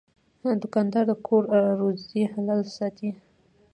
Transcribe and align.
دوکاندار 0.61 1.03
د 1.07 1.13
کور 1.27 1.43
روزي 1.79 2.21
حلاله 2.33 2.67
ساتي. 2.77 3.09